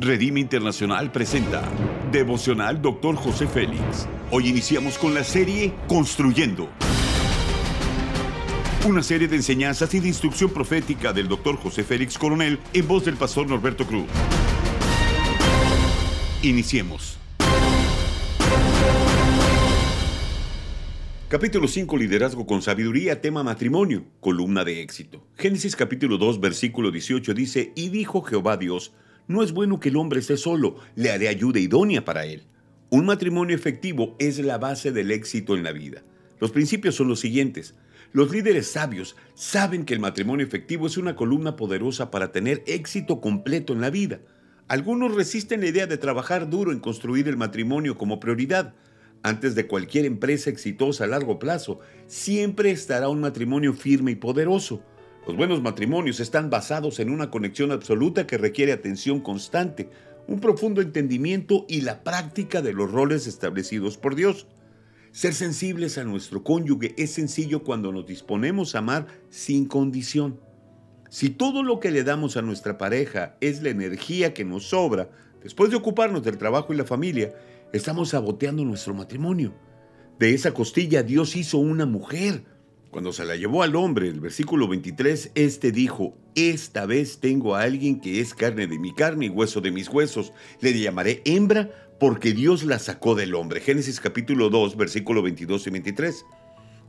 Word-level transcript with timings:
Redime 0.00 0.38
Internacional 0.38 1.10
presenta 1.10 1.68
Devocional 2.12 2.80
Dr. 2.80 3.16
José 3.16 3.48
Félix. 3.48 4.06
Hoy 4.30 4.46
iniciamos 4.46 4.96
con 4.96 5.12
la 5.12 5.24
serie 5.24 5.74
Construyendo. 5.88 6.68
Una 8.86 9.02
serie 9.02 9.26
de 9.26 9.34
enseñanzas 9.34 9.92
y 9.94 9.98
de 9.98 10.06
instrucción 10.06 10.50
profética 10.50 11.12
del 11.12 11.26
Dr. 11.26 11.56
José 11.56 11.82
Félix 11.82 12.16
Coronel 12.16 12.60
en 12.72 12.86
voz 12.86 13.06
del 13.06 13.16
pastor 13.16 13.48
Norberto 13.48 13.88
Cruz. 13.88 14.06
Iniciemos. 16.42 17.18
Capítulo 21.26 21.66
5, 21.66 21.96
Liderazgo 21.96 22.46
con 22.46 22.62
Sabiduría, 22.62 23.20
tema 23.20 23.42
matrimonio, 23.42 24.04
columna 24.20 24.62
de 24.62 24.80
éxito. 24.80 25.26
Génesis 25.36 25.74
capítulo 25.74 26.18
2, 26.18 26.38
versículo 26.38 26.92
18 26.92 27.34
dice, 27.34 27.72
Y 27.74 27.88
dijo 27.88 28.22
Jehová 28.22 28.56
Dios, 28.56 28.92
no 29.28 29.42
es 29.42 29.52
bueno 29.52 29.78
que 29.78 29.90
el 29.90 29.96
hombre 29.96 30.20
esté 30.20 30.36
solo, 30.36 30.76
le 30.96 31.10
haré 31.10 31.28
ayuda 31.28 31.60
idónea 31.60 32.04
para 32.04 32.26
él. 32.26 32.42
Un 32.90 33.06
matrimonio 33.06 33.54
efectivo 33.54 34.16
es 34.18 34.38
la 34.38 34.58
base 34.58 34.90
del 34.90 35.10
éxito 35.10 35.54
en 35.54 35.62
la 35.62 35.72
vida. 35.72 36.02
Los 36.40 36.50
principios 36.50 36.96
son 36.96 37.08
los 37.08 37.20
siguientes. 37.20 37.74
Los 38.12 38.30
líderes 38.32 38.68
sabios 38.68 39.14
saben 39.34 39.84
que 39.84 39.94
el 39.94 40.00
matrimonio 40.00 40.44
efectivo 40.46 40.86
es 40.86 40.96
una 40.96 41.14
columna 41.14 41.54
poderosa 41.54 42.10
para 42.10 42.32
tener 42.32 42.64
éxito 42.66 43.20
completo 43.20 43.72
en 43.72 43.80
la 43.80 43.90
vida. 43.90 44.20
Algunos 44.66 45.14
resisten 45.14 45.60
la 45.60 45.68
idea 45.68 45.86
de 45.86 45.98
trabajar 45.98 46.50
duro 46.50 46.72
en 46.72 46.80
construir 46.80 47.28
el 47.28 47.36
matrimonio 47.36 47.96
como 47.96 48.20
prioridad, 48.20 48.74
antes 49.22 49.54
de 49.54 49.66
cualquier 49.66 50.04
empresa 50.04 50.48
exitosa 50.48 51.04
a 51.04 51.08
largo 51.08 51.38
plazo, 51.38 51.80
siempre 52.06 52.70
estará 52.70 53.08
un 53.08 53.20
matrimonio 53.20 53.72
firme 53.72 54.12
y 54.12 54.16
poderoso. 54.16 54.82
Los 55.26 55.36
buenos 55.36 55.60
matrimonios 55.62 56.20
están 56.20 56.48
basados 56.48 57.00
en 57.00 57.10
una 57.10 57.30
conexión 57.30 57.70
absoluta 57.70 58.26
que 58.26 58.38
requiere 58.38 58.72
atención 58.72 59.20
constante, 59.20 59.90
un 60.26 60.40
profundo 60.40 60.80
entendimiento 60.80 61.64
y 61.68 61.82
la 61.82 62.02
práctica 62.02 62.62
de 62.62 62.72
los 62.72 62.90
roles 62.90 63.26
establecidos 63.26 63.98
por 63.98 64.14
Dios. 64.14 64.46
Ser 65.10 65.34
sensibles 65.34 65.98
a 65.98 66.04
nuestro 66.04 66.44
cónyuge 66.44 66.94
es 66.96 67.12
sencillo 67.12 67.62
cuando 67.62 67.92
nos 67.92 68.06
disponemos 68.06 68.74
a 68.74 68.78
amar 68.78 69.06
sin 69.30 69.66
condición. 69.66 70.38
Si 71.10 71.30
todo 71.30 71.62
lo 71.62 71.80
que 71.80 71.90
le 71.90 72.04
damos 72.04 72.36
a 72.36 72.42
nuestra 72.42 72.76
pareja 72.76 73.36
es 73.40 73.62
la 73.62 73.70
energía 73.70 74.34
que 74.34 74.44
nos 74.44 74.68
sobra, 74.68 75.10
después 75.42 75.70
de 75.70 75.76
ocuparnos 75.76 76.22
del 76.22 76.36
trabajo 76.36 76.74
y 76.74 76.76
la 76.76 76.84
familia, 76.84 77.34
estamos 77.72 78.10
saboteando 78.10 78.64
nuestro 78.64 78.92
matrimonio. 78.92 79.54
De 80.18 80.34
esa 80.34 80.52
costilla 80.52 81.02
Dios 81.02 81.36
hizo 81.36 81.58
una 81.58 81.86
mujer. 81.86 82.44
Cuando 82.90 83.12
se 83.12 83.26
la 83.26 83.36
llevó 83.36 83.62
al 83.62 83.76
hombre, 83.76 84.08
el 84.08 84.18
versículo 84.18 84.66
23, 84.66 85.32
este 85.34 85.72
dijo, 85.72 86.16
esta 86.34 86.86
vez 86.86 87.18
tengo 87.20 87.54
a 87.54 87.62
alguien 87.62 88.00
que 88.00 88.20
es 88.20 88.32
carne 88.32 88.66
de 88.66 88.78
mi 88.78 88.94
carne 88.94 89.26
y 89.26 89.28
hueso 89.28 89.60
de 89.60 89.70
mis 89.70 89.90
huesos. 89.90 90.32
Le 90.62 90.72
llamaré 90.78 91.20
hembra 91.26 91.70
porque 92.00 92.32
Dios 92.32 92.64
la 92.64 92.78
sacó 92.78 93.14
del 93.14 93.34
hombre. 93.34 93.60
Génesis 93.60 94.00
capítulo 94.00 94.48
2, 94.48 94.78
versículo 94.78 95.20
22 95.20 95.66
y 95.66 95.70
23. 95.70 96.24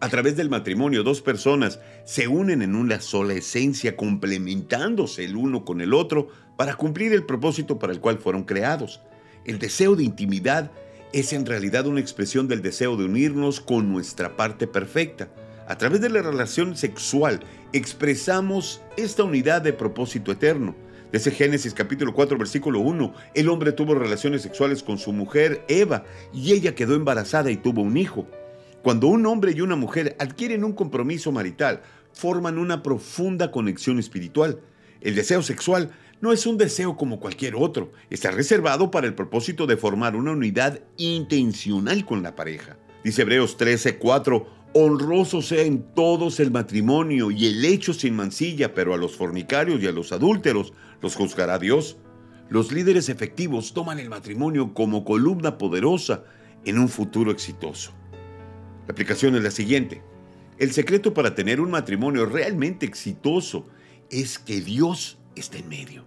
A 0.00 0.08
través 0.10 0.36
del 0.36 0.50
matrimonio, 0.50 1.02
dos 1.02 1.22
personas 1.22 1.80
se 2.04 2.28
unen 2.28 2.60
en 2.60 2.74
una 2.74 3.00
sola 3.00 3.32
esencia, 3.32 3.96
complementándose 3.96 5.24
el 5.24 5.34
uno 5.34 5.64
con 5.64 5.80
el 5.80 5.94
otro 5.94 6.28
para 6.58 6.74
cumplir 6.74 7.14
el 7.14 7.24
propósito 7.24 7.78
para 7.78 7.94
el 7.94 8.00
cual 8.00 8.18
fueron 8.18 8.44
creados. 8.44 9.00
El 9.46 9.58
deseo 9.58 9.96
de 9.96 10.04
intimidad 10.04 10.70
es 11.14 11.32
en 11.32 11.46
realidad 11.46 11.86
una 11.86 12.00
expresión 12.00 12.48
del 12.48 12.60
deseo 12.60 12.98
de 12.98 13.06
unirnos 13.06 13.60
con 13.60 13.90
nuestra 13.90 14.36
parte 14.36 14.66
perfecta. 14.66 15.30
A 15.68 15.76
través 15.76 16.00
de 16.00 16.08
la 16.08 16.22
relación 16.22 16.76
sexual 16.76 17.40
expresamos 17.72 18.82
esta 18.96 19.24
unidad 19.24 19.62
de 19.62 19.72
propósito 19.72 20.30
eterno. 20.30 20.76
Desde 21.10 21.32
Génesis 21.32 21.74
capítulo 21.74 22.14
4 22.14 22.38
versículo 22.38 22.78
1, 22.78 23.12
el 23.34 23.48
hombre 23.48 23.72
tuvo 23.72 23.96
relaciones 23.96 24.42
sexuales 24.42 24.84
con 24.84 24.96
su 24.96 25.12
mujer 25.12 25.64
Eva 25.66 26.04
y 26.32 26.52
ella 26.52 26.76
quedó 26.76 26.94
embarazada 26.94 27.50
y 27.50 27.56
tuvo 27.56 27.82
un 27.82 27.96
hijo. 27.96 28.28
Cuando 28.84 29.08
un 29.08 29.26
hombre 29.26 29.54
y 29.56 29.60
una 29.60 29.74
mujer 29.74 30.14
adquieren 30.20 30.62
un 30.62 30.72
compromiso 30.72 31.32
marital, 31.32 31.82
forman 32.12 32.58
una 32.58 32.84
profunda 32.84 33.50
conexión 33.50 33.98
espiritual. 33.98 34.60
El 35.00 35.16
deseo 35.16 35.42
sexual 35.42 35.90
no 36.20 36.32
es 36.32 36.46
un 36.46 36.58
deseo 36.58 36.96
como 36.96 37.18
cualquier 37.18 37.56
otro, 37.56 37.92
está 38.08 38.30
reservado 38.30 38.92
para 38.92 39.08
el 39.08 39.14
propósito 39.14 39.66
de 39.66 39.76
formar 39.76 40.14
una 40.14 40.30
unidad 40.30 40.80
intencional 40.96 42.06
con 42.06 42.22
la 42.22 42.36
pareja. 42.36 42.76
Dice 43.02 43.22
Hebreos 43.22 43.56
13:4, 43.58 44.46
honroso 44.72 45.42
sea 45.42 45.62
en 45.62 45.82
todos 45.94 46.40
el 46.40 46.50
matrimonio 46.50 47.30
y 47.30 47.46
el 47.46 47.64
hecho 47.64 47.94
sin 47.94 48.14
mancilla, 48.14 48.74
pero 48.74 48.94
a 48.94 48.98
los 48.98 49.16
fornicarios 49.16 49.82
y 49.82 49.86
a 49.86 49.92
los 49.92 50.12
adúlteros 50.12 50.72
los 51.00 51.14
juzgará 51.14 51.58
Dios. 51.58 51.96
Los 52.48 52.72
líderes 52.72 53.08
efectivos 53.08 53.72
toman 53.72 53.98
el 53.98 54.08
matrimonio 54.08 54.74
como 54.74 55.04
columna 55.04 55.58
poderosa 55.58 56.24
en 56.64 56.78
un 56.78 56.88
futuro 56.88 57.30
exitoso. 57.30 57.92
La 58.86 58.92
aplicación 58.92 59.34
es 59.34 59.42
la 59.42 59.50
siguiente. 59.50 60.02
El 60.58 60.72
secreto 60.72 61.12
para 61.12 61.34
tener 61.34 61.60
un 61.60 61.70
matrimonio 61.70 62.26
realmente 62.26 62.86
exitoso 62.86 63.66
es 64.10 64.38
que 64.38 64.60
Dios 64.60 65.18
está 65.34 65.58
en 65.58 65.68
medio. 65.68 66.04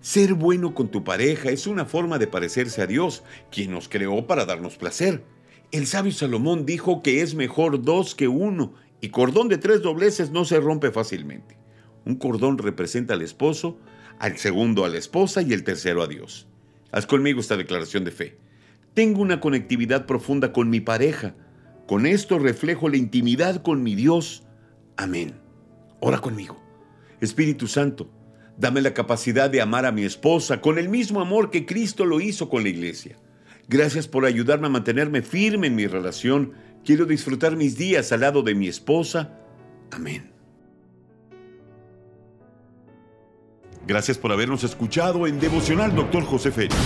Ser 0.00 0.34
bueno 0.34 0.72
con 0.72 0.88
tu 0.88 1.02
pareja 1.02 1.50
es 1.50 1.66
una 1.66 1.84
forma 1.84 2.18
de 2.18 2.28
parecerse 2.28 2.80
a 2.80 2.86
Dios, 2.86 3.24
quien 3.50 3.72
nos 3.72 3.88
creó 3.88 4.26
para 4.26 4.44
darnos 4.44 4.76
placer. 4.76 5.24
El 5.72 5.86
sabio 5.86 6.12
Salomón 6.12 6.64
dijo 6.66 7.02
que 7.02 7.22
es 7.22 7.34
mejor 7.34 7.82
dos 7.82 8.14
que 8.14 8.28
uno, 8.28 8.74
y 9.00 9.10
cordón 9.10 9.48
de 9.48 9.58
tres 9.58 9.82
dobleces 9.82 10.30
no 10.30 10.44
se 10.44 10.60
rompe 10.60 10.90
fácilmente. 10.90 11.56
Un 12.04 12.16
cordón 12.16 12.58
representa 12.58 13.14
al 13.14 13.22
esposo, 13.22 13.78
al 14.18 14.38
segundo 14.38 14.84
a 14.84 14.88
la 14.88 14.98
esposa 14.98 15.42
y 15.42 15.52
el 15.52 15.64
tercero 15.64 16.02
a 16.02 16.06
Dios. 16.06 16.46
Haz 16.92 17.06
conmigo 17.06 17.40
esta 17.40 17.56
declaración 17.56 18.04
de 18.04 18.12
fe. 18.12 18.38
Tengo 18.94 19.20
una 19.20 19.40
conectividad 19.40 20.06
profunda 20.06 20.52
con 20.52 20.70
mi 20.70 20.80
pareja. 20.80 21.34
Con 21.86 22.06
esto 22.06 22.38
reflejo 22.38 22.88
la 22.88 22.96
intimidad 22.96 23.62
con 23.62 23.82
mi 23.82 23.94
Dios. 23.94 24.44
Amén. 24.96 25.34
Ora 26.00 26.20
conmigo. 26.20 26.56
Espíritu 27.20 27.66
Santo, 27.66 28.08
Dame 28.58 28.80
la 28.80 28.94
capacidad 28.94 29.50
de 29.50 29.60
amar 29.60 29.84
a 29.84 29.92
mi 29.92 30.04
esposa 30.04 30.62
con 30.62 30.78
el 30.78 30.88
mismo 30.88 31.20
amor 31.20 31.50
que 31.50 31.66
Cristo 31.66 32.06
lo 32.06 32.20
hizo 32.20 32.48
con 32.48 32.62
la 32.62 32.70
iglesia. 32.70 33.18
Gracias 33.68 34.06
por 34.06 34.24
ayudarme 34.24 34.66
a 34.66 34.70
mantenerme 34.70 35.22
firme 35.22 35.66
en 35.66 35.74
mi 35.74 35.86
relación. 35.86 36.52
Quiero 36.84 37.04
disfrutar 37.04 37.56
mis 37.56 37.76
días 37.76 38.12
al 38.12 38.20
lado 38.20 38.42
de 38.42 38.54
mi 38.54 38.68
esposa. 38.68 39.40
Amén. 39.90 40.32
Gracias 43.86 44.18
por 44.18 44.32
habernos 44.32 44.64
escuchado 44.64 45.26
en 45.26 45.38
Devocional 45.38 45.94
Dr. 45.94 46.24
José 46.24 46.50
Félix. 46.50 46.76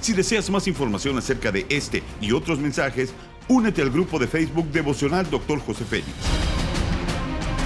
Si 0.00 0.12
deseas 0.12 0.50
más 0.50 0.66
información 0.66 1.18
acerca 1.18 1.52
de 1.52 1.66
este 1.68 2.02
y 2.20 2.32
otros 2.32 2.58
mensajes, 2.58 3.12
únete 3.48 3.82
al 3.82 3.90
grupo 3.90 4.18
de 4.18 4.26
Facebook 4.26 4.70
Devocional 4.72 5.28
Dr. 5.30 5.60
José 5.60 5.84
Félix. 5.84 6.10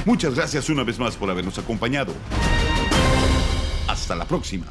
Muchas 0.04 0.34
gracias 0.34 0.69
una 0.69 0.84
vez 0.84 0.98
más 0.98 1.16
por 1.16 1.31
habernos 1.31 1.59
acompañado. 1.59 2.12
Hasta 3.88 4.14
la 4.14 4.26
próxima. 4.26 4.66